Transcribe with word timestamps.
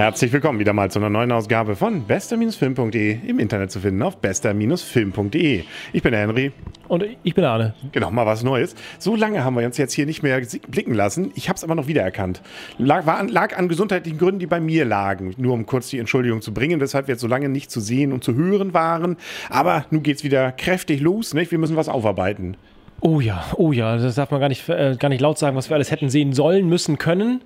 Herzlich 0.00 0.32
willkommen 0.32 0.58
wieder 0.58 0.72
mal 0.72 0.90
zu 0.90 0.98
einer 0.98 1.10
neuen 1.10 1.30
Ausgabe 1.30 1.76
von 1.76 2.04
bester-film.de 2.04 3.18
im 3.28 3.38
Internet 3.38 3.70
zu 3.70 3.80
finden 3.80 4.02
auf 4.02 4.16
bester-film.de. 4.16 5.64
Ich 5.92 6.02
bin 6.02 6.12
der 6.12 6.22
Henry. 6.22 6.52
Und 6.88 7.04
ich 7.22 7.34
bin 7.34 7.44
Arne. 7.44 7.74
Genau, 7.92 8.10
mal 8.10 8.24
was 8.24 8.42
Neues. 8.42 8.74
So 8.98 9.14
lange 9.14 9.44
haben 9.44 9.58
wir 9.58 9.66
uns 9.66 9.76
jetzt 9.76 9.92
hier 9.92 10.06
nicht 10.06 10.22
mehr 10.22 10.40
blicken 10.68 10.94
lassen. 10.94 11.32
Ich 11.34 11.50
habe 11.50 11.58
es 11.58 11.64
aber 11.64 11.74
noch 11.74 11.86
wiedererkannt. 11.86 12.40
Lag, 12.78 13.04
war, 13.04 13.22
lag 13.24 13.58
an 13.58 13.68
gesundheitlichen 13.68 14.18
Gründen, 14.18 14.38
die 14.38 14.46
bei 14.46 14.58
mir 14.58 14.86
lagen. 14.86 15.34
Nur 15.36 15.52
um 15.52 15.66
kurz 15.66 15.90
die 15.90 15.98
Entschuldigung 15.98 16.40
zu 16.40 16.54
bringen, 16.54 16.80
weshalb 16.80 17.06
wir 17.06 17.12
jetzt 17.12 17.20
so 17.20 17.28
lange 17.28 17.50
nicht 17.50 17.70
zu 17.70 17.80
sehen 17.80 18.14
und 18.14 18.24
zu 18.24 18.34
hören 18.34 18.72
waren. 18.72 19.18
Aber 19.50 19.84
nun 19.90 20.02
geht 20.02 20.16
es 20.16 20.24
wieder 20.24 20.50
kräftig 20.52 21.02
los. 21.02 21.34
Nicht? 21.34 21.50
Wir 21.50 21.58
müssen 21.58 21.76
was 21.76 21.90
aufarbeiten. 21.90 22.56
Oh 23.02 23.20
ja, 23.20 23.44
oh 23.56 23.72
ja, 23.72 23.98
das 23.98 24.14
darf 24.14 24.30
man 24.30 24.40
gar 24.40 24.48
nicht, 24.48 24.66
äh, 24.70 24.96
gar 24.98 25.10
nicht 25.10 25.20
laut 25.20 25.38
sagen, 25.38 25.58
was 25.58 25.68
wir 25.68 25.74
alles 25.74 25.90
hätten 25.90 26.08
sehen 26.08 26.32
sollen, 26.32 26.70
müssen, 26.70 26.96
können. 26.96 27.42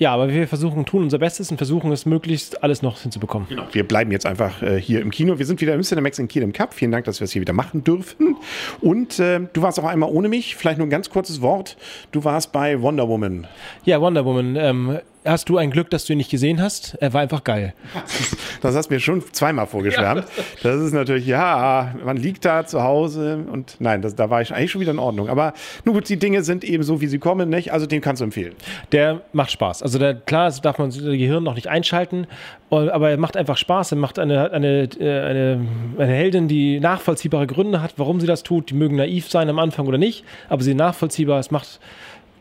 Ja, 0.00 0.14
aber 0.14 0.30
wir 0.30 0.48
versuchen, 0.48 0.86
tun 0.86 1.02
unser 1.02 1.18
Bestes 1.18 1.50
und 1.50 1.58
versuchen 1.58 1.92
es 1.92 2.06
möglichst 2.06 2.64
alles 2.64 2.80
noch 2.80 3.02
hinzubekommen. 3.02 3.46
Genau. 3.50 3.64
Wir 3.70 3.86
bleiben 3.86 4.10
jetzt 4.10 4.24
einfach 4.24 4.62
äh, 4.62 4.80
hier 4.80 5.02
im 5.02 5.10
Kino. 5.10 5.38
Wir 5.38 5.44
sind 5.44 5.60
wieder 5.60 5.74
im 5.74 5.82
Cinemax 5.82 6.18
in 6.18 6.26
Kiel 6.26 6.42
im 6.42 6.54
Cup. 6.54 6.72
Vielen 6.72 6.90
Dank, 6.90 7.04
dass 7.04 7.20
wir 7.20 7.26
es 7.26 7.32
hier 7.32 7.42
wieder 7.42 7.52
machen 7.52 7.84
dürfen. 7.84 8.36
Und 8.80 9.18
äh, 9.18 9.40
du 9.52 9.60
warst 9.60 9.78
auch 9.78 9.84
einmal 9.84 10.08
ohne 10.10 10.30
mich. 10.30 10.56
Vielleicht 10.56 10.78
nur 10.78 10.86
ein 10.86 10.90
ganz 10.90 11.10
kurzes 11.10 11.42
Wort. 11.42 11.76
Du 12.12 12.24
warst 12.24 12.50
bei 12.50 12.80
Wonder 12.80 13.08
Woman. 13.08 13.46
Ja, 13.84 14.00
Wonder 14.00 14.24
Woman. 14.24 14.56
Ähm, 14.56 14.98
hast 15.24 15.48
du 15.48 15.58
ein 15.58 15.70
Glück, 15.70 15.90
dass 15.90 16.04
du 16.04 16.12
ihn 16.12 16.18
nicht 16.18 16.30
gesehen 16.30 16.60
hast. 16.62 16.94
Er 17.00 17.12
war 17.12 17.20
einfach 17.20 17.44
geil. 17.44 17.74
Das 18.62 18.76
hast 18.76 18.90
du 18.90 18.94
mir 18.94 19.00
schon 19.00 19.22
zweimal 19.32 19.66
vorgeschwärmt. 19.66 20.26
Ja. 20.36 20.44
Das 20.62 20.82
ist 20.82 20.92
natürlich, 20.92 21.26
ja, 21.26 21.94
man 22.04 22.18
liegt 22.18 22.44
da 22.44 22.66
zu 22.66 22.82
Hause 22.82 23.42
und 23.50 23.76
nein, 23.78 24.02
das, 24.02 24.14
da 24.14 24.28
war 24.28 24.42
ich 24.42 24.54
eigentlich 24.54 24.70
schon 24.70 24.82
wieder 24.82 24.90
in 24.90 24.98
Ordnung. 24.98 25.30
Aber 25.30 25.54
nun 25.86 25.94
gut, 25.94 26.10
die 26.10 26.18
Dinge 26.18 26.42
sind 26.42 26.62
eben 26.62 26.82
so, 26.82 27.00
wie 27.00 27.06
sie 27.06 27.18
kommen, 27.18 27.48
nicht? 27.48 27.72
Also 27.72 27.86
den 27.86 28.02
kannst 28.02 28.20
du 28.20 28.24
empfehlen. 28.24 28.52
Der 28.92 29.22
macht 29.32 29.50
Spaß. 29.50 29.82
Also 29.82 29.98
der, 29.98 30.14
klar, 30.14 30.52
darf 30.60 30.76
man 30.76 30.90
das 30.90 30.98
Gehirn 30.98 31.42
noch 31.42 31.54
nicht 31.54 31.68
einschalten, 31.68 32.26
aber 32.68 33.10
er 33.10 33.16
macht 33.16 33.38
einfach 33.38 33.56
Spaß. 33.56 33.92
Er 33.92 33.98
macht 33.98 34.18
eine, 34.18 34.50
eine, 34.52 34.82
äh, 35.00 35.20
eine, 35.22 35.66
eine 35.96 36.12
Heldin, 36.12 36.46
die 36.46 36.80
nachvollziehbare 36.80 37.46
Gründe 37.46 37.80
hat, 37.80 37.94
warum 37.96 38.20
sie 38.20 38.26
das 38.26 38.42
tut. 38.42 38.68
Die 38.68 38.74
mögen 38.74 38.96
naiv 38.96 39.30
sein 39.30 39.48
am 39.48 39.58
Anfang 39.58 39.86
oder 39.86 39.98
nicht, 39.98 40.24
aber 40.50 40.62
sie 40.62 40.74
nachvollziehbar. 40.74 41.40
Es 41.40 41.50
macht 41.50 41.80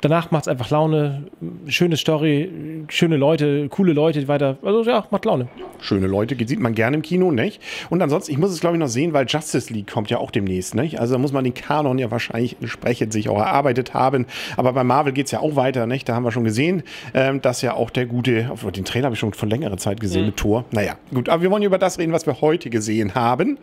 danach 0.02 0.31
macht 0.31 0.44
es 0.44 0.47
einfach 0.47 0.69
Laune. 0.69 1.28
Schöne 1.67 1.97
Story, 1.97 2.52
schöne 2.88 3.17
Leute, 3.17 3.67
coole 3.69 3.94
Leute, 3.94 4.19
die 4.19 4.28
weiter. 4.28 4.58
Also 4.64 4.83
ja, 4.83 5.06
macht 5.11 5.25
Laune. 5.25 5.47
Schöne 5.80 6.08
Leute, 6.08 6.36
sieht 6.47 6.59
man 6.59 6.75
gerne 6.75 6.97
im 6.97 7.02
Kino, 7.02 7.31
nicht? 7.31 7.61
Und 7.89 8.02
ansonsten, 8.02 8.31
ich 8.31 8.38
muss 8.38 8.52
es 8.52 8.59
glaube 8.59 8.75
ich 8.75 8.80
noch 8.80 8.88
sehen, 8.88 9.14
weil 9.14 9.25
Justice 9.28 9.72
League 9.73 9.91
kommt 9.91 10.09
ja 10.09 10.17
auch 10.17 10.31
demnächst, 10.31 10.75
nicht? 10.75 11.00
Also 11.00 11.14
da 11.14 11.19
muss 11.19 11.31
man 11.31 11.44
den 11.44 11.53
Kanon 11.53 12.00
ja 12.00 12.11
wahrscheinlich 12.11 12.58
entsprechend 12.59 13.14
sich 13.14 13.30
auch 13.30 13.39
erarbeitet 13.39 13.94
haben. 13.94 14.25
Aber 14.58 14.73
bei 14.73 14.83
Marvel 14.83 15.14
geht 15.14 15.28
es 15.28 15.31
ja 15.31 15.39
auch 15.39 15.56
weiter, 15.56 15.88
nicht? 15.88 16.08
Da 16.08 16.16
haben 16.16 16.23
wir 16.23 16.31
schon 16.31 16.44
gesehen, 16.44 16.84
ähm, 17.13 17.41
dass 17.41 17.61
ja 17.61 17.73
auch 17.73 17.89
der 17.89 18.06
gute, 18.06 18.50
den 18.75 18.86
Trailer 18.86 19.06
habe 19.06 19.13
ich 19.13 19.19
schon 19.19 19.34
von 19.34 19.50
längerer 19.50 19.78
Zeit 19.78 20.00
gesehen 20.00 20.22
mhm. 20.22 20.28
mit 20.28 20.38
Thor. 20.38 20.66
Naja, 20.72 20.95
gut, 21.13 21.30
aber 21.30 21.41
wir 21.41 21.52
wollen 21.52 21.63
über 21.63 21.78
das 21.78 22.00
reden, 22.00 22.13
was 22.13 22.25
wir 22.25 22.41
heute 22.41 22.69
gesehen 22.69 23.16
haben. 23.16 23.58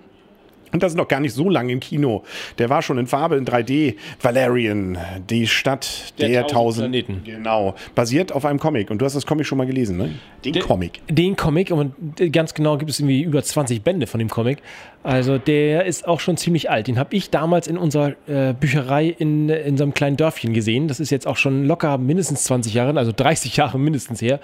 Und 0.73 0.83
das 0.83 0.93
ist 0.93 0.97
noch 0.97 1.09
gar 1.09 1.21
nicht 1.21 1.33
so 1.33 1.49
lange 1.49 1.73
im 1.73 1.81
Kino. 1.81 2.23
Der 2.59 2.69
war 2.69 2.83
schon 2.83 2.99
in 2.99 3.07
Farbe 3.07 3.37
in 3.37 3.45
3D. 3.45 3.97
Valerian, 4.21 4.99
die 5.29 5.47
Stadt 5.47 6.15
der, 6.19 6.29
der 6.29 6.47
tausend 6.47 6.91
Planeten. 6.91 7.23
Genau. 7.25 7.75
Basiert 7.95 8.33
auf 8.33 8.45
einem 8.45 8.59
Comic. 8.59 8.91
Und 8.91 8.99
du 8.99 9.05
hast 9.05 9.15
das 9.15 9.27
Comic 9.27 9.47
schon 9.47 9.59
mal 9.59 9.67
gelesen, 9.67 9.97
ne? 9.97 10.15
Den 10.45 10.53
De, 10.55 10.63
Comic. 10.63 11.01
Den 11.09 11.37
Comic. 11.37 11.71
Und 11.71 11.95
ganz 12.33 12.55
genau 12.55 12.79
gibt 12.79 12.91
es 12.91 13.01
irgendwie 13.01 13.23
über 13.23 13.43
20 13.43 13.83
Bände 13.83 14.07
von 14.07 14.19
dem 14.19 14.29
Comic. 14.29 14.59
Also 15.07 15.39
der 15.39 15.85
ist 15.85 16.09
auch 16.09 16.19
schon 16.19 16.37
ziemlich 16.37 16.69
alt. 16.69 16.89
Den 16.89 16.99
habe 16.99 17.15
ich 17.15 17.31
damals 17.31 17.69
in 17.69 17.79
unserer 17.79 18.15
äh, 18.27 18.53
Bücherei 18.59 19.07
in, 19.07 19.49
in 19.49 19.77
so 19.77 19.85
einem 19.85 19.95
kleinen 19.95 20.17
Dörfchen 20.17 20.53
gesehen. 20.53 20.89
Das 20.89 20.99
ist 20.99 21.11
jetzt 21.11 21.29
auch 21.29 21.37
schon 21.37 21.65
locker 21.65 21.97
mindestens 21.97 22.43
20 22.43 22.75
Jahre, 22.75 22.99
also 22.99 23.13
30 23.15 23.57
Jahre 23.57 23.79
mindestens 23.79 24.21
her. 24.21 24.41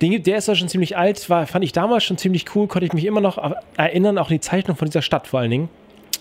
Den, 0.00 0.20
der 0.24 0.38
ist 0.38 0.48
ja 0.48 0.56
schon 0.56 0.66
ziemlich 0.66 0.96
alt, 0.96 1.30
war, 1.30 1.46
fand 1.46 1.64
ich 1.64 1.70
damals 1.70 2.02
schon 2.02 2.18
ziemlich 2.18 2.56
cool, 2.56 2.66
konnte 2.66 2.86
ich 2.86 2.92
mich 2.92 3.04
immer 3.04 3.20
noch 3.20 3.38
erinnern, 3.76 4.18
auch 4.18 4.26
die 4.26 4.40
Zeichnung 4.40 4.76
von 4.76 4.86
dieser 4.86 5.02
Stadt 5.02 5.28
vor 5.28 5.38
allen 5.38 5.51
Dingen. 5.52 5.68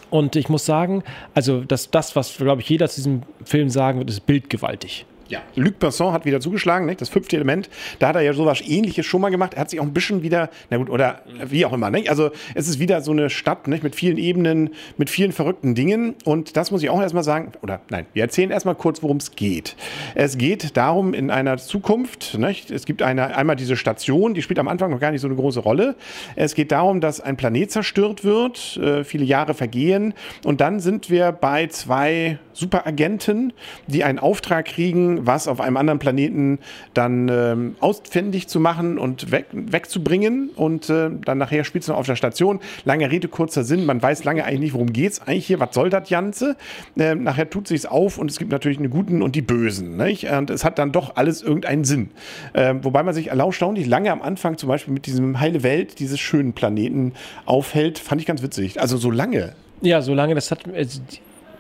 Und 0.10 0.36
ich 0.36 0.50
muss 0.50 0.66
sagen, 0.66 1.04
also 1.34 1.62
das, 1.62 1.90
das 1.90 2.16
was, 2.16 2.38
glaube 2.38 2.62
ich, 2.62 2.70
jeder 2.70 2.90
zu 2.90 2.98
diesem 2.98 3.22
Film 3.44 3.70
sagen 3.70 4.00
wird, 4.00 4.10
ist 4.10 4.26
bildgewaltig. 4.26 5.06
Ja. 5.32 5.42
Luc 5.56 5.80
Besson 5.80 6.12
hat 6.12 6.26
wieder 6.26 6.42
zugeschlagen, 6.42 6.86
nicht? 6.86 7.00
das 7.00 7.08
fünfte 7.08 7.38
Element. 7.38 7.70
Da 8.00 8.10
hat 8.10 8.16
er 8.16 8.22
ja 8.22 8.34
sowas 8.34 8.62
ähnliches 8.68 9.06
schon 9.06 9.22
mal 9.22 9.30
gemacht. 9.30 9.54
Er 9.54 9.62
hat 9.62 9.70
sich 9.70 9.80
auch 9.80 9.86
ein 9.86 9.94
bisschen 9.94 10.24
wieder, 10.24 10.50
na 10.70 10.76
gut, 10.76 10.90
oder 10.90 11.22
wie 11.46 11.66
auch 11.66 11.72
immer. 11.72 11.90
Nicht? 11.90 12.10
Also 12.10 12.32
es 12.54 12.68
ist 12.68 12.80
wieder 12.80 13.02
so 13.02 13.12
eine 13.12 13.30
Stadt 13.30 13.70
nicht? 13.70 13.82
mit 13.82 13.96
vielen 13.96 14.18
Ebenen, 14.18 14.72
mit 14.98 15.10
vielen 15.10 15.32
verrückten 15.32 15.74
Dingen. 15.74 16.16
Und 16.26 16.58
das 16.58 16.70
muss 16.70 16.84
ich 16.84 16.90
auch 16.90 17.02
erstmal 17.02 17.24
sagen, 17.24 17.54
oder 17.62 17.80
nein, 17.90 18.08
wir 18.12 18.24
erzählen 18.24 18.52
erstmal 18.52 18.76
kurz, 18.76 19.02
worum 19.02 19.18
es 19.18 19.32
geht. 19.38 19.78
Es 20.16 20.38
geht 20.38 20.76
darum, 20.76 21.14
in 21.14 21.32
einer 21.32 21.58
Zukunft, 21.58 22.38
nicht? 22.38 22.70
es 22.70 22.86
gibt 22.86 23.02
eine, 23.02 23.38
einmal 23.38 23.56
diese 23.56 23.78
Station, 23.78 24.34
die 24.34 24.42
spielt 24.42 24.60
am 24.60 24.68
Anfang 24.68 24.92
noch 24.92 25.00
gar 25.00 25.12
nicht 25.12 25.22
so 25.22 25.28
eine 25.28 25.38
große 25.38 25.62
Rolle. 25.62 25.96
Es 26.36 26.56
geht 26.56 26.74
darum, 26.74 27.00
dass 27.00 27.22
ein 27.22 27.38
Planet 27.38 27.72
zerstört 27.72 28.26
wird, 28.26 28.76
äh, 28.78 29.06
viele 29.06 29.24
Jahre 29.24 29.54
vergehen. 29.54 30.14
Und 30.44 30.60
dann 30.60 30.82
sind 30.82 31.10
wir 31.10 31.32
bei 31.32 31.68
zwei 31.68 32.38
Superagenten, 32.52 33.54
die 33.88 34.04
einen 34.04 34.20
Auftrag 34.20 34.66
kriegen, 34.66 35.21
was 35.26 35.48
auf 35.48 35.62
einem 35.62 35.78
anderen 35.78 36.00
Planeten 36.00 36.60
dann 36.94 37.30
ähm, 37.30 37.76
ausfindig 37.80 38.48
zu 38.48 38.60
machen 38.60 38.98
und 38.98 39.32
weg, 39.32 39.48
wegzubringen. 39.52 40.50
Und 40.56 40.90
äh, 40.90 41.10
dann 41.26 41.38
nachher 41.38 41.64
spielt 41.64 41.84
es 41.84 41.88
noch 41.88 41.98
auf 41.98 42.06
der 42.06 42.16
Station. 42.16 42.60
Lange 42.86 43.10
Rede, 43.12 43.28
kurzer 43.28 43.64
Sinn. 43.64 43.86
Man 43.86 44.02
weiß 44.02 44.24
lange 44.24 44.46
eigentlich 44.46 44.60
nicht, 44.60 44.74
worum 44.74 44.94
geht 44.94 45.14
es 45.14 45.22
eigentlich 45.22 45.48
hier, 45.48 45.60
was 45.60 45.74
soll 45.74 45.90
das 45.90 46.10
Ganze. 46.10 46.56
Äh, 46.98 47.16
nachher 47.16 47.50
tut 47.50 47.68
sich 47.68 47.88
auf 47.88 48.18
und 48.18 48.32
es 48.32 48.40
gibt 48.40 48.52
natürlich 48.52 48.80
eine 48.80 48.90
Guten 48.90 49.22
und 49.22 49.36
die 49.36 49.42
Bösen. 49.42 49.98
Nicht? 49.98 50.30
Und 50.30 50.50
es 50.50 50.64
hat 50.64 50.80
dann 50.80 50.92
doch 50.92 51.16
alles 51.16 51.42
irgendeinen 51.42 51.84
Sinn. 51.84 52.12
Äh, 52.54 52.76
wobei 52.82 53.04
man 53.04 53.14
sich 53.14 53.28
erstaunlich 53.28 53.88
lange 53.88 54.12
am 54.12 54.22
Anfang 54.22 54.58
zum 54.58 54.70
Beispiel 54.70 54.94
mit 54.94 55.06
diesem 55.06 55.40
heile 55.40 55.64
Welt 55.64 56.00
dieses 56.00 56.20
schönen 56.20 56.54
Planeten 56.54 57.14
aufhält, 57.46 58.00
fand 58.00 58.22
ich 58.22 58.28
ganz 58.28 58.42
witzig. 58.42 58.80
Also 58.82 58.98
so 58.98 59.12
lange. 59.12 59.54
Ja, 59.82 60.02
so 60.02 60.14
lange, 60.14 60.36
das 60.36 60.52
hat, 60.52 60.60
also 60.74 61.02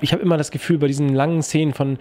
ich 0.01 0.13
habe 0.13 0.21
immer 0.21 0.37
das 0.37 0.51
Gefühl, 0.51 0.77
bei 0.77 0.87
diesen 0.87 1.09
langen 1.09 1.41
Szenen 1.41 1.73
von 1.73 1.97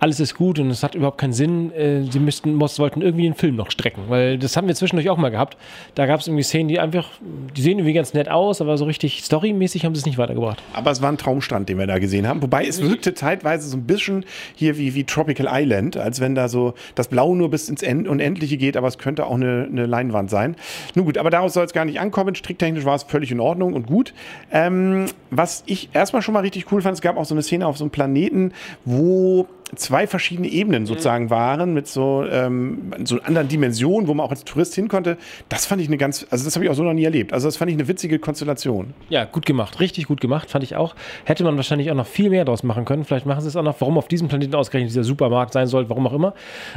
alles 0.00 0.20
ist 0.20 0.34
gut 0.34 0.58
und 0.58 0.70
es 0.70 0.82
hat 0.82 0.94
überhaupt 0.94 1.18
keinen 1.18 1.32
Sinn, 1.32 1.72
äh, 1.72 2.02
sie 2.10 2.20
müssten, 2.20 2.54
Moss 2.54 2.78
wollten 2.78 3.02
irgendwie 3.02 3.26
einen 3.26 3.34
Film 3.34 3.56
noch 3.56 3.70
strecken, 3.70 4.04
weil 4.08 4.38
das 4.38 4.56
haben 4.56 4.68
wir 4.68 4.74
zwischendurch 4.74 5.10
auch 5.10 5.16
mal 5.16 5.30
gehabt. 5.30 5.56
Da 5.94 6.06
gab 6.06 6.20
es 6.20 6.26
irgendwie 6.26 6.44
Szenen, 6.44 6.68
die 6.68 6.78
einfach, 6.78 7.08
die 7.56 7.60
sehen 7.60 7.78
irgendwie 7.78 7.94
ganz 7.94 8.14
nett 8.14 8.28
aus, 8.28 8.60
aber 8.60 8.76
so 8.78 8.84
richtig 8.84 9.24
storymäßig 9.24 9.84
haben 9.84 9.94
sie 9.94 10.00
es 10.00 10.06
nicht 10.06 10.18
weitergebracht. 10.18 10.62
Aber 10.74 10.90
es 10.90 11.02
war 11.02 11.10
ein 11.10 11.18
Traumstrand, 11.18 11.68
den 11.68 11.78
wir 11.78 11.86
da 11.86 11.98
gesehen 11.98 12.28
haben, 12.28 12.42
wobei 12.42 12.66
es 12.66 12.82
wirkte 12.82 13.14
zeitweise 13.14 13.68
so 13.68 13.76
ein 13.76 13.84
bisschen 13.84 14.24
hier 14.54 14.78
wie, 14.78 14.94
wie 14.94 15.04
Tropical 15.04 15.48
Island, 15.50 15.96
als 15.96 16.20
wenn 16.20 16.34
da 16.34 16.48
so 16.48 16.74
das 16.94 17.08
Blau 17.08 17.34
nur 17.34 17.50
bis 17.50 17.68
ins 17.68 17.82
Unendliche 17.82 18.56
geht, 18.56 18.76
aber 18.76 18.88
es 18.88 18.98
könnte 18.98 19.26
auch 19.26 19.34
eine, 19.34 19.66
eine 19.70 19.86
Leinwand 19.86 20.30
sein. 20.30 20.56
Nun 20.94 21.06
gut, 21.06 21.18
aber 21.18 21.30
daraus 21.30 21.54
soll 21.54 21.64
es 21.64 21.72
gar 21.72 21.84
nicht 21.84 22.00
ankommen. 22.00 22.34
Stricktechnisch 22.34 22.84
war 22.84 22.94
es 22.94 23.04
völlig 23.04 23.30
in 23.30 23.40
Ordnung 23.40 23.72
und 23.72 23.86
gut. 23.86 24.14
Ähm, 24.52 25.06
was 25.30 25.62
ich 25.66 25.90
erstmal 25.92 26.22
schon 26.22 26.34
mal 26.34 26.40
richtig 26.40 26.70
cool 26.72 26.82
fand, 26.82 26.94
es 26.94 27.00
gab 27.00 27.16
auch 27.16 27.24
so 27.24 27.34
eine 27.38 27.42
Szene 27.42 27.66
auf 27.66 27.78
so 27.78 27.84
einem 27.84 27.90
Planeten, 27.90 28.52
wo 28.84 29.46
zwei 29.74 30.06
verschiedene 30.06 30.48
Ebenen 30.48 30.86
sozusagen 30.86 31.24
mhm. 31.24 31.30
waren, 31.30 31.74
mit 31.74 31.86
so, 31.88 32.24
ähm, 32.30 32.92
so 33.04 33.20
anderen 33.22 33.48
Dimensionen, 33.48 34.08
wo 34.08 34.14
man 34.14 34.26
auch 34.26 34.30
als 34.30 34.44
Tourist 34.44 34.74
hin 34.74 34.88
konnte. 34.88 35.18
Das 35.48 35.66
fand 35.66 35.82
ich 35.82 35.88
eine 35.88 35.98
ganz, 35.98 36.26
also 36.30 36.44
das 36.44 36.54
habe 36.54 36.64
ich 36.64 36.70
auch 36.70 36.74
so 36.74 36.82
noch 36.82 36.94
nie 36.94 37.04
erlebt. 37.04 37.32
Also 37.32 37.48
das 37.48 37.56
fand 37.56 37.70
ich 37.70 37.76
eine 37.76 37.88
witzige 37.88 38.18
Konstellation. 38.18 38.94
Ja, 39.08 39.24
gut 39.24 39.46
gemacht, 39.46 39.80
richtig 39.80 40.06
gut 40.06 40.20
gemacht, 40.20 40.50
fand 40.50 40.64
ich 40.64 40.76
auch. 40.76 40.94
Hätte 41.24 41.44
man 41.44 41.56
wahrscheinlich 41.56 41.90
auch 41.90 41.94
noch 41.96 42.06
viel 42.06 42.30
mehr 42.30 42.44
daraus 42.44 42.62
machen 42.62 42.84
können. 42.84 43.04
Vielleicht 43.04 43.26
machen 43.26 43.40
sie 43.40 43.48
es 43.48 43.56
auch 43.56 43.62
noch, 43.62 43.80
warum 43.80 43.98
auf 43.98 44.08
diesem 44.08 44.28
Planeten 44.28 44.54
ausgerechnet 44.54 44.90
dieser 44.90 45.04
Supermarkt 45.04 45.52
sein 45.52 45.66
soll, 45.66 45.88
warum 45.88 46.06
auch 46.06 46.14
immer. 46.14 46.34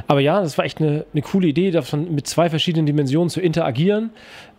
Aber 0.07 0.19
ja, 0.19 0.41
das 0.41 0.57
war 0.57 0.65
echt 0.65 0.79
eine, 0.79 1.05
eine 1.13 1.21
coole 1.21 1.47
Idee, 1.47 1.71
davon 1.71 2.13
mit 2.13 2.27
zwei 2.27 2.49
verschiedenen 2.49 2.85
Dimensionen 2.85 3.29
zu 3.29 3.39
interagieren. 3.39 4.11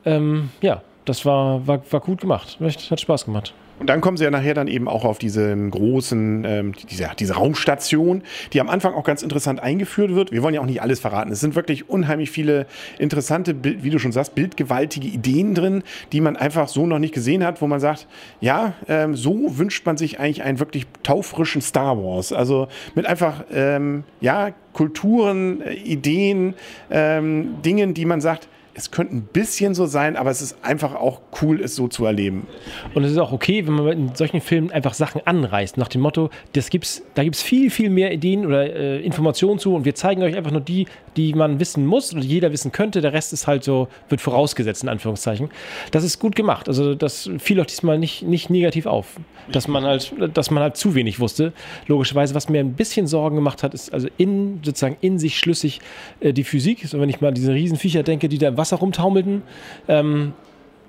Ähm, 0.04 0.50
ja, 0.60 0.82
das 1.04 1.24
war, 1.26 1.66
war, 1.66 1.82
war 1.90 2.00
gut 2.00 2.20
gemacht. 2.20 2.58
Hat 2.60 3.00
Spaß 3.00 3.24
gemacht. 3.24 3.52
Und 3.82 3.88
dann 3.88 4.00
kommen 4.00 4.16
sie 4.16 4.22
ja 4.22 4.30
nachher 4.30 4.54
dann 4.54 4.68
eben 4.68 4.86
auch 4.86 5.04
auf 5.04 5.18
diesen 5.18 5.72
großen, 5.72 6.44
ähm, 6.46 6.72
diese, 6.88 7.10
diese 7.18 7.34
Raumstation, 7.34 8.22
die 8.52 8.60
am 8.60 8.68
Anfang 8.68 8.94
auch 8.94 9.02
ganz 9.02 9.24
interessant 9.24 9.58
eingeführt 9.58 10.14
wird. 10.14 10.30
Wir 10.30 10.44
wollen 10.44 10.54
ja 10.54 10.60
auch 10.60 10.66
nicht 10.66 10.80
alles 10.80 11.00
verraten. 11.00 11.32
Es 11.32 11.40
sind 11.40 11.56
wirklich 11.56 11.90
unheimlich 11.90 12.30
viele 12.30 12.66
interessante, 13.00 13.56
wie 13.64 13.90
du 13.90 13.98
schon 13.98 14.12
sagst, 14.12 14.36
bildgewaltige 14.36 15.08
Ideen 15.08 15.56
drin, 15.56 15.82
die 16.12 16.20
man 16.20 16.36
einfach 16.36 16.68
so 16.68 16.86
noch 16.86 17.00
nicht 17.00 17.12
gesehen 17.12 17.44
hat, 17.44 17.60
wo 17.60 17.66
man 17.66 17.80
sagt, 17.80 18.06
ja, 18.40 18.74
ähm, 18.86 19.16
so 19.16 19.58
wünscht 19.58 19.84
man 19.84 19.96
sich 19.96 20.20
eigentlich 20.20 20.44
einen 20.44 20.60
wirklich 20.60 20.86
taufrischen 21.02 21.60
Star 21.60 21.98
Wars. 21.98 22.32
Also 22.32 22.68
mit 22.94 23.04
einfach, 23.06 23.42
ähm, 23.52 24.04
ja, 24.20 24.52
Kulturen, 24.74 25.60
äh, 25.60 25.72
Ideen, 25.72 26.54
ähm, 26.88 27.60
Dingen, 27.64 27.94
die 27.94 28.04
man 28.04 28.20
sagt, 28.20 28.48
es 28.74 28.90
könnte 28.90 29.14
ein 29.16 29.22
bisschen 29.22 29.74
so 29.74 29.86
sein, 29.86 30.16
aber 30.16 30.30
es 30.30 30.40
ist 30.40 30.56
einfach 30.62 30.94
auch 30.94 31.20
cool, 31.42 31.60
es 31.60 31.76
so 31.76 31.88
zu 31.88 32.06
erleben. 32.06 32.46
Und 32.94 33.04
es 33.04 33.12
ist 33.12 33.18
auch 33.18 33.32
okay, 33.32 33.66
wenn 33.66 33.74
man 33.74 33.88
in 33.88 34.14
solchen 34.14 34.40
Filmen 34.40 34.70
einfach 34.70 34.94
Sachen 34.94 35.20
anreißt, 35.24 35.76
nach 35.76 35.88
dem 35.88 36.00
Motto, 36.00 36.30
das 36.54 36.70
gibt's, 36.70 37.02
da 37.14 37.22
gibt 37.22 37.36
es 37.36 37.42
viel, 37.42 37.70
viel 37.70 37.90
mehr 37.90 38.12
Ideen 38.12 38.46
oder 38.46 38.74
äh, 38.74 39.00
Informationen 39.00 39.58
zu 39.58 39.74
und 39.74 39.84
wir 39.84 39.94
zeigen 39.94 40.22
euch 40.22 40.36
einfach 40.36 40.52
nur 40.52 40.62
die, 40.62 40.86
die 41.16 41.34
man 41.34 41.60
wissen 41.60 41.84
muss 41.84 42.14
oder 42.14 42.22
jeder 42.22 42.52
wissen 42.52 42.72
könnte. 42.72 43.02
Der 43.02 43.12
Rest 43.12 43.32
ist 43.32 43.46
halt 43.46 43.62
so, 43.62 43.88
wird 44.08 44.20
vorausgesetzt, 44.20 44.82
in 44.82 44.88
Anführungszeichen. 44.88 45.50
Das 45.90 46.04
ist 46.04 46.18
gut 46.18 46.34
gemacht. 46.34 46.68
Also 46.68 46.94
das 46.94 47.28
fiel 47.38 47.60
auch 47.60 47.66
diesmal 47.66 47.98
nicht, 47.98 48.22
nicht 48.22 48.48
negativ 48.48 48.86
auf, 48.86 49.16
dass 49.50 49.68
man 49.68 49.84
halt, 49.84 50.14
dass 50.32 50.50
man 50.50 50.62
halt 50.62 50.76
zu 50.78 50.94
wenig 50.94 51.20
wusste. 51.20 51.52
Logischerweise, 51.88 52.34
was 52.34 52.48
mir 52.48 52.60
ein 52.60 52.72
bisschen 52.72 53.06
Sorgen 53.06 53.36
gemacht 53.36 53.62
hat, 53.62 53.74
ist 53.74 53.92
also 53.92 54.08
in, 54.16 54.60
sozusagen 54.64 54.96
in 55.02 55.18
sich 55.18 55.38
schlüssig 55.38 55.80
äh, 56.20 56.32
die 56.32 56.44
Physik. 56.44 56.86
So, 56.86 56.98
wenn 57.00 57.10
ich 57.10 57.20
mal 57.20 57.28
an 57.28 57.34
diese 57.34 57.52
Riesenviecher 57.52 58.02
denke, 58.02 58.30
die 58.30 58.38
da 58.38 58.48
im 58.48 58.56
rumtaumelten. 58.70 59.42
Ähm, 59.88 60.34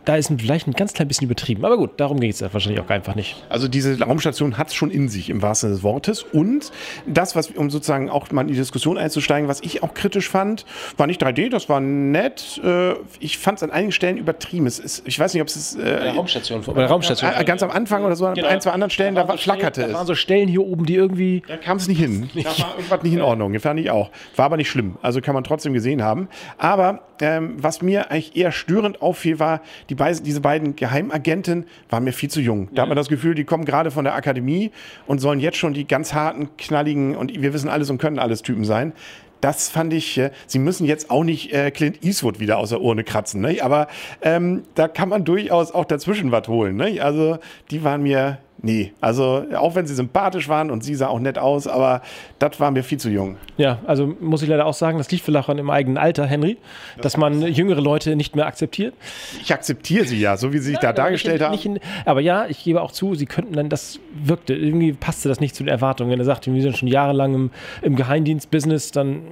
da 0.06 0.16
ist 0.16 0.32
vielleicht 0.38 0.68
ein 0.68 0.74
ganz 0.74 0.94
klein 0.94 1.08
bisschen 1.08 1.26
übertrieben. 1.26 1.64
Aber 1.66 1.78
gut, 1.78 2.00
darum 2.00 2.20
geht 2.20 2.34
es 2.34 2.40
ja 2.40 2.52
wahrscheinlich 2.54 2.82
auch 2.82 2.90
einfach 2.90 3.16
nicht. 3.16 3.36
Also 3.50 3.68
diese 3.68 4.00
Raumstation 4.00 4.58
hat 4.58 4.68
es 4.68 4.74
schon 4.74 4.92
in 4.92 5.10
sich, 5.10 5.30
im 5.30 5.42
wahrsten 5.42 5.70
Sinne 5.70 5.78
des 5.78 5.84
Wortes. 5.84 6.24
Und 6.24 6.72
das, 7.06 7.36
was, 7.36 7.52
um 7.52 7.70
sozusagen 7.70 8.10
auch 8.10 8.32
mal 8.32 8.42
in 8.42 8.48
die 8.48 8.56
Diskussion 8.56 8.98
einzusteigen, 8.98 9.48
was 9.48 9.62
ich 9.62 9.84
auch 9.84 9.94
kritisch 9.94 10.30
fand, 10.30 10.66
war 10.98 11.08
nicht 11.08 11.24
3D, 11.24 11.50
das 11.50 11.70
war 11.70 11.80
nett. 11.80 12.60
Äh, 12.64 12.94
ich 13.20 13.38
fand 13.38 13.60
es 13.60 13.64
an 13.64 13.72
einigen 13.72 13.92
Stellen 13.92 14.18
übertrieben. 14.18 14.68
Es 14.68 14.80
ist, 14.80 15.08
ich 15.08 15.20
weiß 15.20 15.34
nicht, 15.34 15.42
ob 15.42 15.48
es... 15.48 15.76
Äh, 15.76 15.80
bei 15.80 15.84
der 15.84 16.14
Raumstation. 16.16 16.62
Bei 16.66 16.74
der 16.74 16.90
Raumstation. 16.90 17.32
Äh, 17.34 17.44
ganz 17.46 17.64
am 17.64 17.72
Anfang 17.72 18.04
oder 18.04 18.16
so, 18.16 18.26
genau. 18.32 18.48
an 18.48 18.54
ein, 18.54 18.62
zwei 18.62 18.72
anderen 18.72 18.92
Stellen, 18.92 19.16
da, 19.16 19.24
da 19.24 19.38
flackerte 19.38 19.82
Stellen, 19.82 19.88
es. 19.88 19.94
Da 19.94 19.98
waren 20.00 20.08
so 20.08 20.16
Stellen 20.16 20.50
hier 20.50 20.66
oben, 20.66 20.86
die 20.86 20.96
irgendwie... 20.96 21.44
Da 21.48 21.58
kam 21.58 21.78
es 21.78 21.88
nicht 21.88 22.00
hin. 22.00 22.30
Da 22.44 22.50
war 22.50 22.76
irgendwas 22.76 23.04
nicht 23.04 23.14
in 23.14 23.22
Ordnung. 23.22 23.58
Fand 23.60 23.80
ich 23.80 23.90
auch. 23.90 24.12
War 24.36 24.46
aber 24.46 24.58
nicht 24.58 24.70
schlimm. 24.70 24.98
Also 25.02 25.22
kann 25.22 25.34
man 25.34 25.46
trotzdem 25.46 25.74
gesehen 25.74 26.04
haben. 26.04 26.28
Aber 26.58 27.00
ähm, 27.22 27.56
was 27.58 27.82
mir 27.82 28.12
eigentlich 28.12 28.36
eher 28.36 28.52
störend 28.52 29.02
auffiel, 29.02 29.40
war, 29.40 29.62
die 29.90 29.93
beiden, 29.96 30.24
diese 30.24 30.42
beiden 30.42 30.76
Geheimagenten 30.76 31.66
waren 31.90 32.04
mir 32.04 32.14
viel 32.14 32.30
zu 32.30 32.42
jung. 32.42 32.70
Da 32.72 32.78
ja. 32.78 32.82
hat 32.84 32.90
man 32.90 32.98
das 32.98 33.10
Gefühl, 33.10 33.36
die 33.36 33.44
kommen 33.44 33.66
gerade 33.66 33.92
von 33.92 34.04
der 34.04 34.16
Akademie 34.16 34.72
und 35.08 35.20
sollen 35.20 35.40
jetzt 35.40 35.58
schon 35.58 35.74
die 35.74 35.86
ganz 35.88 36.14
harten, 36.14 36.50
knalligen 36.58 37.16
und 37.16 37.42
wir 37.42 37.54
wissen 37.54 37.70
alles 37.70 37.90
und 37.90 37.98
können 37.98 38.20
alles 38.20 38.42
Typen 38.42 38.66
sein. 38.66 38.94
Das 39.42 39.68
fand 39.68 39.92
ich, 39.92 40.18
äh, 40.18 40.32
sie 40.48 40.60
müssen 40.60 40.86
jetzt 40.86 41.12
auch 41.12 41.26
nicht 41.26 41.52
äh, 41.52 41.70
Clint 41.70 42.02
Eastwood 42.02 42.40
wieder 42.40 42.58
aus 42.58 42.70
der 42.70 42.80
Urne 42.80 43.04
kratzen, 43.04 43.42
ne? 43.42 43.58
aber 43.62 43.88
ähm, 44.22 44.64
da 44.76 44.88
kann 44.88 45.10
man 45.10 45.26
durchaus 45.26 45.74
auch 45.74 45.84
dazwischen 45.84 46.32
was 46.32 46.48
holen. 46.48 46.78
Ne? 46.78 47.02
Also 47.02 47.40
die 47.70 47.84
waren 47.84 48.04
mir 48.04 48.38
Nee, 48.66 48.94
also 49.02 49.44
auch 49.58 49.76
wenn 49.76 49.86
sie 49.86 49.94
sympathisch 49.94 50.48
waren 50.48 50.72
und 50.72 50.86
sie 50.86 50.96
sah 50.96 51.08
auch 51.08 51.20
nett 51.20 51.38
aus, 51.38 51.68
aber 51.68 52.02
das 52.40 52.62
war 52.62 52.72
mir 52.72 52.82
viel 52.82 52.98
zu 52.98 53.10
jung. 53.10 53.36
Ja, 53.58 53.80
also 53.86 54.16
muss 54.22 54.42
ich 54.42 54.48
leider 54.48 54.66
auch 54.66 54.74
sagen, 54.74 54.98
das 54.98 55.12
liegt 55.12 55.26
vielleicht 55.26 55.50
auch 55.50 55.54
im 55.54 55.70
eigenen 55.70 55.98
Alter, 55.98 56.26
Henry, 56.26 56.58
das 56.96 57.04
dass 57.14 57.18
man 57.18 57.42
jüngere 57.42 57.82
Leute 57.82 58.16
nicht 58.16 58.38
mehr 58.38 58.48
akzeptiert. 58.48 58.94
Ich 59.42 59.54
akzeptiere 59.54 60.06
sie 60.06 60.18
ja, 60.18 60.38
so 60.38 60.54
wie 60.54 60.60
sie 60.60 60.72
sich 60.72 60.80
da 60.80 60.94
dargestellt 60.94 61.42
haben. 61.42 61.60
In, 61.62 61.80
aber 62.06 62.22
ja, 62.22 62.46
ich 62.48 62.64
gebe 62.64 62.82
auch 62.82 62.94
zu, 62.94 63.16
sie 63.16 63.26
könnten 63.26 63.52
dann, 63.54 63.68
das 63.68 64.00
wirkte, 64.14 64.54
irgendwie 64.54 64.94
passte 64.94 65.28
das 65.28 65.42
nicht 65.42 65.56
zu 65.56 65.64
den 65.64 65.70
Erwartungen. 65.70 66.10
Wenn 66.10 66.20
er 66.20 66.26
sagt, 66.26 66.48
wir 66.48 66.62
sind 66.62 66.78
schon 66.78 66.88
jahrelang 66.88 67.36
im, 67.36 67.52
im 67.82 67.98
Geheimdienst-Business, 67.98 68.92
dann 68.92 69.24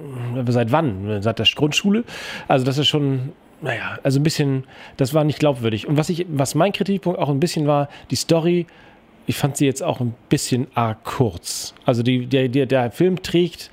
seit 0.46 0.72
wann? 0.72 1.22
Seit 1.22 1.38
der 1.38 1.46
Grundschule? 1.46 2.04
Also 2.48 2.66
das 2.66 2.76
ist 2.76 2.88
schon 2.88 3.32
naja, 3.62 3.98
also 4.02 4.18
ein 4.18 4.24
bisschen, 4.24 4.64
das 4.96 5.14
war 5.14 5.24
nicht 5.24 5.38
glaubwürdig. 5.38 5.86
Und 5.86 5.96
was 5.96 6.08
ich, 6.08 6.26
was 6.28 6.54
mein 6.54 6.72
Kritikpunkt 6.72 7.18
auch 7.18 7.28
ein 7.28 7.38
bisschen 7.38 7.66
war, 7.68 7.88
die 8.10 8.16
Story 8.16 8.66
ich 9.26 9.36
fand 9.36 9.56
sie 9.56 9.66
jetzt 9.66 9.82
auch 9.82 10.00
ein 10.00 10.14
bisschen 10.28 10.66
arg 10.74 11.04
kurz. 11.04 11.74
Also 11.84 12.02
die, 12.02 12.26
der, 12.26 12.48
der, 12.48 12.66
der 12.66 12.90
Film 12.90 13.22
trägt, 13.22 13.70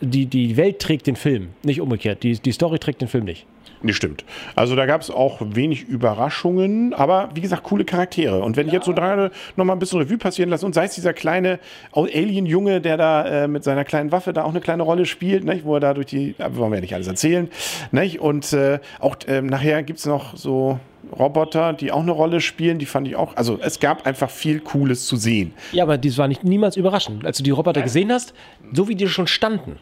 die, 0.00 0.26
die 0.26 0.56
Welt 0.56 0.78
trägt 0.78 1.06
den 1.06 1.16
Film, 1.16 1.48
nicht 1.62 1.80
umgekehrt. 1.80 2.22
Die, 2.22 2.38
die 2.38 2.52
Story 2.52 2.78
trägt 2.78 3.00
den 3.00 3.08
Film 3.08 3.24
nicht. 3.24 3.46
Nee, 3.80 3.92
stimmt. 3.92 4.24
Also 4.56 4.74
da 4.74 4.86
gab 4.86 5.00
es 5.02 5.10
auch 5.10 5.38
wenig 5.40 5.84
Überraschungen, 5.84 6.94
aber 6.94 7.30
wie 7.34 7.40
gesagt, 7.40 7.62
coole 7.62 7.84
Charaktere. 7.84 8.40
Und 8.42 8.56
wenn 8.56 8.66
ja. 8.66 8.68
ich 8.68 8.74
jetzt 8.74 8.86
so 8.86 8.94
gerade 8.94 9.30
noch 9.56 9.64
mal 9.64 9.74
ein 9.74 9.78
bisschen 9.78 10.00
Revue 10.00 10.18
passieren 10.18 10.50
lasse, 10.50 10.66
und 10.66 10.74
sei 10.74 10.84
es 10.84 10.94
dieser 10.94 11.12
kleine 11.12 11.60
Alien-Junge, 11.92 12.80
der 12.80 12.96
da 12.96 13.44
äh, 13.44 13.48
mit 13.48 13.62
seiner 13.62 13.84
kleinen 13.84 14.10
Waffe 14.10 14.32
da 14.32 14.42
auch 14.42 14.50
eine 14.50 14.60
kleine 14.60 14.82
Rolle 14.82 15.06
spielt, 15.06 15.44
nicht? 15.44 15.64
wo 15.64 15.74
er 15.74 15.80
da 15.80 15.94
durch 15.94 16.06
die, 16.06 16.34
wollen 16.38 16.72
wir 16.72 16.78
ja 16.78 16.80
nicht 16.80 16.94
alles 16.94 17.06
erzählen, 17.06 17.48
nicht? 17.92 18.20
und 18.20 18.52
äh, 18.52 18.80
auch 18.98 19.16
äh, 19.28 19.42
nachher 19.42 19.82
gibt 19.84 20.00
es 20.00 20.06
noch 20.06 20.36
so 20.36 20.80
Roboter, 21.16 21.72
die 21.72 21.92
auch 21.92 22.02
eine 22.02 22.12
Rolle 22.12 22.40
spielen, 22.40 22.78
die 22.78 22.86
fand 22.86 23.08
ich 23.08 23.16
auch. 23.16 23.36
Also 23.36 23.58
es 23.60 23.80
gab 23.80 24.06
einfach 24.06 24.30
viel 24.30 24.60
Cooles 24.60 25.06
zu 25.06 25.16
sehen. 25.16 25.54
Ja, 25.72 25.84
aber 25.84 25.98
das 25.98 26.18
war 26.18 26.28
nicht 26.28 26.44
niemals 26.44 26.76
überraschend. 26.76 27.24
Als 27.24 27.38
du 27.38 27.42
die 27.42 27.50
Roboter 27.50 27.82
gesehen 27.82 28.12
hast, 28.12 28.34
so 28.72 28.88
wie 28.88 28.94
die 28.94 29.08
schon 29.08 29.26
standen, 29.26 29.78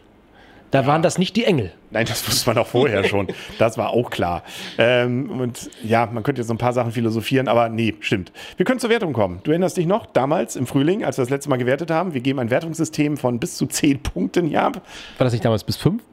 da 0.71 0.85
waren 0.85 1.01
das 1.01 1.17
nicht 1.17 1.35
die 1.37 1.45
Engel. 1.45 1.71
Nein, 1.91 2.05
das 2.05 2.27
wusste 2.27 2.49
man 2.49 2.57
auch 2.57 2.67
vorher 2.67 3.03
schon. 3.05 3.27
Das 3.57 3.77
war 3.77 3.91
auch 3.91 4.09
klar. 4.09 4.43
Ähm, 4.77 5.29
und 5.29 5.69
ja, 5.83 6.05
man 6.05 6.23
könnte 6.23 6.41
jetzt 6.41 6.47
so 6.47 6.53
ein 6.53 6.57
paar 6.57 6.73
Sachen 6.73 6.91
philosophieren, 6.91 7.47
aber 7.47 7.69
nee, 7.69 7.95
stimmt. 8.01 8.33
Wir 8.57 8.65
können 8.65 8.79
zur 8.79 8.89
Wertung 8.89 9.13
kommen. 9.13 9.39
Du 9.43 9.51
erinnerst 9.51 9.77
dich 9.77 9.85
noch, 9.85 10.05
damals 10.05 10.57
im 10.57 10.67
Frühling, 10.67 11.05
als 11.05 11.17
wir 11.17 11.23
das 11.23 11.29
letzte 11.29 11.49
Mal 11.49 11.57
gewertet 11.57 11.89
haben, 11.89 12.13
wir 12.13 12.21
geben 12.21 12.39
ein 12.39 12.49
Wertungssystem 12.49 13.15
von 13.15 13.39
bis 13.39 13.55
zu 13.55 13.65
10 13.65 14.03
Punkten 14.03 14.47
hier 14.47 14.63
ab. 14.63 14.81
War 15.17 15.25
das 15.25 15.31
nicht 15.31 15.45
damals 15.45 15.63
bis 15.63 15.77
5? 15.77 16.03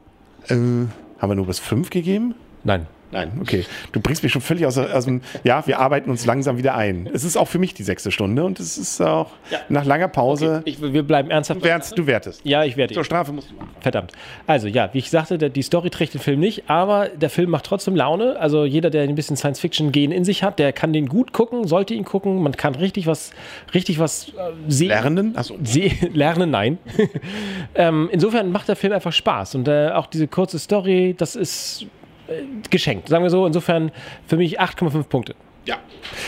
Äh, 0.49 0.55
haben 0.55 0.89
wir 1.21 1.35
nur 1.35 1.47
bis 1.47 1.59
5 1.59 1.91
gegeben? 1.91 2.37
Nein. 2.63 2.87
Nein, 3.15 3.31
okay. 3.41 3.65
Du 3.93 4.01
bringst 4.01 4.25
mich 4.25 4.33
schon 4.33 4.43
völlig 4.43 4.67
aus, 4.67 4.77
aus, 4.77 5.05
dem. 5.05 5.21
Ja, 5.45 5.65
wir 5.69 5.79
arbeiten 5.79 6.11
uns 6.11 6.27
langsam 6.27 6.59
wieder 6.59 6.75
ein. 6.75 7.09
Es 7.13 7.23
ist 7.23 7.37
auch 7.37 7.47
für 7.47 7.61
mich 7.61 7.73
die 7.73 7.85
sechste 7.85 8.11
Stunde 8.11 8.45
und 8.45 8.59
es 8.59 8.77
ist 8.77 9.01
auch 9.01 9.31
ja. 9.53 9.61
nach 9.69 9.85
langer 9.85 10.09
Pause. 10.09 10.63
Okay. 10.63 10.71
Ich, 10.71 10.83
wir 10.83 11.05
bleiben 11.05 11.31
ernsthaft. 11.31 11.61
Du, 11.61 11.65
wärst, 11.65 11.97
du 11.97 12.07
wertest. 12.09 12.41
Ja, 12.43 12.65
ich 12.65 12.77
werde. 12.77 12.93
Zur 12.93 13.05
Strafe 13.05 13.31
musst 13.33 13.53
du 13.53 13.55
machen. 13.55 13.71
Verdammt. 13.79 14.11
Also, 14.49 14.67
ja, 14.67 14.91
wie 14.93 14.99
ich 14.99 15.11
sagte, 15.11 15.39
die 15.39 15.63
Story 15.63 15.91
trägt 15.91 16.15
den 16.15 16.21
Film 16.21 16.41
nicht, 16.41 16.69
aber 16.69 17.09
der 17.09 17.31
Film 17.31 17.51
macht 17.51 17.67
trotzdem 17.67 17.95
Laune. 17.95 18.37
Also, 18.41 18.65
jeder, 18.65 18.91
der 18.91 19.05
ein 19.05 19.15
bisschen 19.15 19.37
Science-Fiction-Gehen 19.37 20.11
in 20.11 20.25
sich 20.25 20.43
hat, 20.43 20.59
der 20.59 20.73
kann 20.73 20.93
den 20.93 21.07
gut 21.07 21.33
gucken, 21.33 21.69
sollte 21.69 21.95
ihn 21.95 22.05
gucken. 22.05 22.43
Man 22.43 22.53
kann 22.57 22.75
richtig 22.75 23.07
was, 23.07 23.31
richtig 23.75 24.01
was 24.01 24.31
äh, 24.31 24.33
sehen. 24.67 24.89
Lernen? 24.89 25.37
Achso. 25.37 25.57
lernen, 26.13 26.51
nein. 26.51 26.79
ähm, 27.77 28.09
insofern 28.11 28.51
macht 28.51 28.67
der 28.67 28.75
Film 28.75 28.93
einfach 28.93 29.13
Spaß. 29.13 29.55
Und 29.55 29.69
äh, 29.69 29.91
auch 29.91 30.07
diese 30.07 30.27
kurze 30.27 30.59
Story, 30.59 31.15
das 31.17 31.37
ist 31.37 31.87
geschenkt. 32.71 33.09
Sagen 33.09 33.25
wir 33.25 33.31
so, 33.31 33.47
insofern 33.47 33.93
für 34.27 34.37
mich 34.37 34.61
8,5 34.61 35.05
Punkte. 35.05 35.35
Ja. 35.67 35.79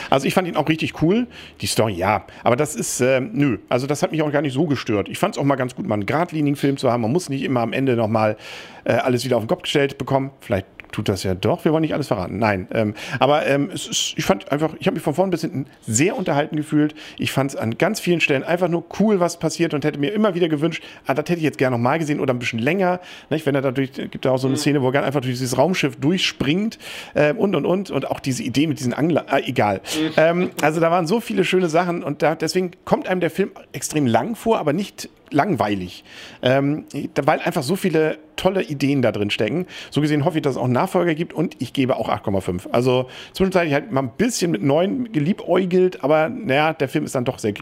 Also 0.08 0.26
ich 0.26 0.34
fand 0.34 0.48
ihn 0.48 0.56
auch 0.56 0.69
richtig 0.69 1.02
cool. 1.02 1.26
Die 1.60 1.66
Story, 1.66 1.94
ja. 1.94 2.25
Aber 2.43 2.56
das 2.56 2.75
ist, 2.75 3.00
äh, 3.00 3.20
nö. 3.20 3.58
Also 3.69 3.87
das 3.87 4.02
hat 4.02 4.12
mich 4.12 4.22
auch 4.22 4.32
gar 4.32 4.43
nicht 4.43 4.54
so 4.54 4.64
gestört. 4.66 5.08
Ich 5.08 5.19
fand 5.19 5.34
es 5.34 5.38
auch 5.38 5.44
mal 5.44 5.56
ganz 5.56 5.75
gut, 5.75 5.87
mal 5.87 5.94
einen 5.94 6.06
geradlinigen 6.06 6.56
Film 6.56 6.76
zu 6.76 6.90
haben. 6.90 7.02
Man 7.02 7.12
muss 7.12 7.28
nicht 7.28 7.43
immer 7.43 7.60
am 7.60 7.72
Ende 7.72 7.96
nochmal 7.96 8.37
äh, 8.84 8.93
alles 8.93 9.25
wieder 9.25 9.37
auf 9.37 9.43
den 9.43 9.48
Kopf 9.48 9.62
gestellt 9.62 9.98
bekommen. 9.98 10.31
Vielleicht 10.40 10.66
tut 10.92 11.08
das 11.08 11.22
ja 11.22 11.34
doch. 11.34 11.64
Wir 11.64 11.72
wollen 11.72 11.82
nicht 11.82 11.94
alles 11.94 12.08
verraten. 12.08 12.38
Nein. 12.38 12.68
Ähm, 12.72 12.94
aber 13.18 13.46
ähm, 13.46 13.70
es 13.72 13.86
ist, 13.86 14.14
ich 14.16 14.24
fand 14.24 14.50
einfach, 14.50 14.74
ich 14.78 14.86
habe 14.86 14.94
mich 14.94 15.02
von 15.02 15.14
vorn 15.14 15.30
bis 15.30 15.42
hinten 15.42 15.66
sehr 15.86 16.16
unterhalten 16.16 16.56
gefühlt. 16.56 16.94
Ich 17.18 17.32
fand 17.32 17.52
es 17.52 17.56
an 17.56 17.78
ganz 17.78 18.00
vielen 18.00 18.20
Stellen 18.20 18.42
einfach 18.42 18.68
nur 18.68 18.84
cool, 19.00 19.20
was 19.20 19.38
passiert 19.38 19.74
und 19.74 19.84
hätte 19.84 19.98
mir 19.98 20.12
immer 20.12 20.34
wieder 20.34 20.48
gewünscht, 20.48 20.82
ah, 21.06 21.14
das 21.14 21.24
hätte 21.24 21.36
ich 21.36 21.42
jetzt 21.42 21.58
gerne 21.58 21.76
noch 21.76 21.82
mal 21.82 21.98
gesehen 21.98 22.20
oder 22.20 22.34
ein 22.34 22.38
bisschen 22.38 22.58
länger. 22.58 23.00
Nicht? 23.30 23.46
Wenn 23.46 23.54
er 23.54 23.62
dadurch, 23.62 23.92
gibt 23.92 24.24
da 24.24 24.30
auch 24.30 24.38
so 24.38 24.46
eine 24.46 24.56
mhm. 24.56 24.60
Szene, 24.60 24.82
wo 24.82 24.90
er 24.90 25.04
einfach 25.04 25.20
durch 25.20 25.34
dieses 25.34 25.58
Raumschiff 25.58 25.96
durchspringt 25.96 26.78
äh, 27.14 27.32
und 27.32 27.54
und 27.54 27.66
und 27.66 27.90
und 27.90 28.10
auch 28.10 28.20
diese 28.20 28.42
Idee 28.42 28.66
mit 28.66 28.78
diesen 28.78 28.94
Angler, 28.94 29.26
äh, 29.30 29.42
egal. 29.48 29.80
Mhm. 29.98 30.12
Ähm, 30.16 30.50
also 30.62 30.80
da 30.80 30.90
waren 30.90 31.06
so 31.06 31.20
viele 31.20 31.44
schöne 31.44 31.68
Sachen 31.68 32.02
und 32.02 32.22
da, 32.22 32.34
deswegen 32.34 32.72
kommt 32.84 33.08
einem 33.08 33.20
der 33.20 33.30
Film 33.30 33.50
extrem 33.72 34.06
lang 34.06 34.37
vor, 34.37 34.58
aber 34.58 34.72
nicht 34.72 35.08
langweilig, 35.30 36.04
ähm, 36.42 36.84
weil 37.16 37.40
einfach 37.40 37.62
so 37.62 37.76
viele 37.76 38.18
tolle 38.37 38.62
Ideen 38.62 39.02
da 39.02 39.12
drin 39.12 39.31
stecken. 39.31 39.66
So 39.90 40.00
gesehen 40.00 40.25
hoffe 40.25 40.38
ich, 40.38 40.43
dass 40.43 40.52
es 40.52 40.59
auch 40.59 40.64
einen 40.64 40.73
Nachfolger 40.73 41.14
gibt 41.14 41.33
und 41.33 41.57
ich 41.59 41.73
gebe 41.73 41.97
auch 41.97 42.09
8,5. 42.09 42.71
Also 42.71 43.09
zwischenzeitlich 43.33 43.75
halt 43.75 43.90
mal 43.93 44.02
ein 44.02 44.11
bisschen 44.16 44.50
mit 44.50 44.62
9 44.62 45.12
geliebäugelt, 45.12 46.05
aber 46.05 46.28
naja, 46.28 46.73
der 46.73 46.88
Film 46.88 47.05
ist 47.05 47.14
dann 47.14 47.25
doch 47.25 47.38
sehr 47.38 47.55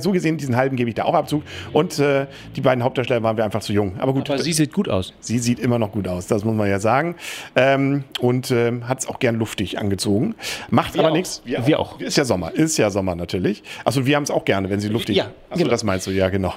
So 0.00 0.12
gesehen, 0.12 0.36
diesen 0.36 0.56
halben 0.56 0.76
gebe 0.76 0.88
ich 0.88 0.94
da 0.94 1.04
auch 1.04 1.14
Abzug. 1.14 1.42
Und 1.72 1.98
äh, 1.98 2.26
die 2.56 2.60
beiden 2.60 2.84
Hauptdarsteller 2.84 3.22
waren 3.22 3.36
wir 3.36 3.44
einfach 3.44 3.62
zu 3.62 3.72
jung. 3.72 3.98
Aber 3.98 4.12
gut. 4.12 4.30
Aber 4.30 4.38
sie 4.38 4.52
sieht 4.52 4.72
gut 4.72 4.88
aus. 4.88 5.14
Sie 5.20 5.38
sieht 5.38 5.58
immer 5.58 5.78
noch 5.78 5.92
gut 5.92 6.08
aus, 6.08 6.26
das 6.26 6.44
muss 6.44 6.54
man 6.54 6.68
ja 6.68 6.78
sagen. 6.78 7.16
Ähm, 7.56 8.04
und 8.20 8.50
äh, 8.50 8.72
hat 8.82 9.00
es 9.00 9.08
auch 9.08 9.18
gern 9.18 9.36
luftig 9.36 9.78
angezogen. 9.78 10.34
Macht 10.70 10.94
wir 10.94 11.04
aber 11.04 11.12
nichts. 11.12 11.42
Wir, 11.44 11.66
wir 11.66 11.78
auch. 11.78 12.00
Ist 12.00 12.16
ja 12.16 12.24
Sommer. 12.24 12.54
Ist 12.54 12.76
ja 12.78 12.90
Sommer 12.90 13.14
natürlich. 13.14 13.62
Also 13.84 14.06
wir 14.06 14.16
haben 14.16 14.22
es 14.22 14.30
auch 14.30 14.44
gerne, 14.44 14.70
wenn 14.70 14.80
sie 14.80 14.88
luftig. 14.88 15.16
Ja, 15.16 15.30
Achso, 15.50 15.58
genau. 15.58 15.70
das 15.70 15.84
meinst 15.84 16.06
du, 16.06 16.10
ja, 16.10 16.28
genau. 16.28 16.54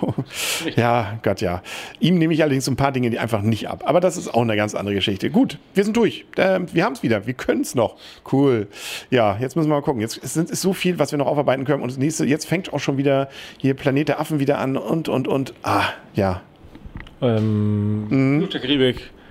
Richtig. 0.66 0.78
Ja, 0.78 1.20
Gott, 1.24 1.42
ja. 1.42 1.62
Ihm 2.00 2.18
nehme 2.18 2.34
ich 2.34 2.42
allerdings 2.42 2.68
ein 2.68 2.76
paar 2.76 2.92
Dinge, 2.92 3.10
die 3.10 3.20
einfach 3.20 3.42
nicht 3.42 3.55
ab. 3.64 3.84
Aber 3.86 4.00
das 4.00 4.18
ist 4.18 4.34
auch 4.34 4.42
eine 4.42 4.56
ganz 4.56 4.76
andere 4.76 4.96
Geschichte. 4.96 5.30
Gut, 5.30 5.58
wir 5.74 5.84
sind 5.84 5.98
durch. 5.98 6.26
Äh, 6.36 6.60
wir 6.72 6.84
haben 6.84 6.94
es 6.94 7.04
wieder. 7.04 7.26
Wir 7.26 7.34
können 7.34 7.62
es 7.62 7.76
noch. 7.76 7.96
Cool. 8.32 8.68
Ja, 9.10 9.38
jetzt 9.40 9.56
müssen 9.56 9.70
wir 9.70 9.76
mal 9.76 9.82
gucken. 9.82 10.02
Jetzt 10.02 10.18
ist, 10.18 10.38
ist 10.38 10.62
so 10.62 10.74
viel, 10.74 11.00
was 11.00 11.12
wir 11.12 11.18
noch 11.18 11.28
aufarbeiten 11.28 11.66
können. 11.66 11.82
Und 11.82 11.92
das 11.92 11.98
nächste, 11.98 12.26
jetzt 12.26 12.46
fängt 12.46 12.74
auch 12.74 12.80
schon 12.80 12.98
wieder 12.98 13.30
hier 13.58 13.74
Planet 13.74 14.10
der 14.10 14.20
Affen 14.20 14.40
wieder 14.40 14.60
an 14.60 14.78
und, 14.78 15.10
und, 15.10 15.28
und. 15.28 15.54
Ah, 15.64 15.86
ja. 16.14 16.42
Ähm, 17.22 18.08
mhm. 18.10 18.50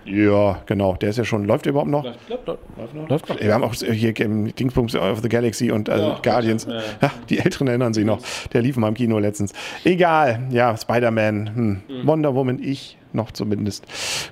Ja, 0.06 0.62
genau. 0.66 0.94
Der 0.96 1.10
ist 1.10 1.16
ja 1.16 1.24
schon. 1.24 1.44
Läuft 1.46 1.64
der 1.64 1.70
überhaupt 1.70 1.90
noch? 1.90 2.04
Läuft, 2.04 2.28
läuft, 2.28 2.46
läuft 2.46 2.94
noch. 2.94 3.08
Läuft 3.08 3.28
noch. 3.28 3.40
Wir 3.40 3.54
haben 3.54 3.64
auch 3.64 3.74
hier 3.74 4.18
im 4.20 4.54
Dingsbums 4.54 4.94
of 4.96 5.20
the 5.22 5.28
Galaxy 5.28 5.70
und 5.70 5.88
äh, 5.88 5.98
ja, 5.98 6.20
Guardians. 6.22 6.66
Ja, 6.66 6.80
ja. 7.00 7.10
die 7.30 7.38
Älteren 7.38 7.68
erinnern 7.68 7.94
sich 7.94 8.04
noch. 8.04 8.20
Der 8.52 8.62
lief 8.62 8.76
mal 8.76 8.88
im 8.88 8.94
Kino 8.94 9.18
letztens. 9.18 9.52
Egal. 9.84 10.46
Ja, 10.50 10.76
Spider-Man, 10.76 11.54
hm. 11.54 11.80
mhm. 11.88 12.06
Wonder 12.06 12.34
Woman, 12.34 12.62
ich 12.62 12.98
noch 13.14 13.32
zumindest. 13.32 13.84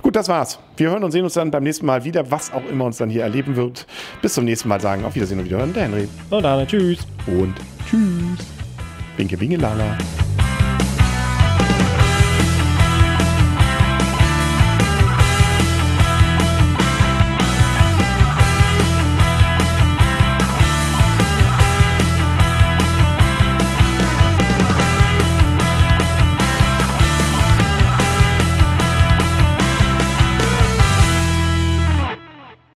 Gut, 0.02 0.16
das 0.16 0.28
war's. 0.28 0.58
Wir 0.76 0.90
hören 0.90 1.04
und 1.04 1.12
sehen 1.12 1.24
uns 1.24 1.34
dann 1.34 1.50
beim 1.50 1.62
nächsten 1.62 1.86
Mal 1.86 2.04
wieder, 2.04 2.30
was 2.30 2.52
auch 2.52 2.64
immer 2.70 2.84
uns 2.84 2.98
dann 2.98 3.10
hier 3.10 3.22
erleben 3.22 3.56
wird. 3.56 3.86
Bis 4.20 4.34
zum 4.34 4.44
nächsten 4.44 4.68
Mal 4.68 4.80
sagen. 4.80 5.04
Auf 5.04 5.14
Wiedersehen 5.14 5.38
und 5.38 5.46
wiederhören. 5.46 5.72
Der 5.72 5.84
Henry. 5.84 6.08
Und 6.30 6.44
Anna. 6.44 6.66
Tschüss. 6.66 7.06
Und 7.26 7.54
tschüss. 7.88 8.46
Winke, 9.16 9.38
winke, 9.38 9.56
lala. 9.56 9.96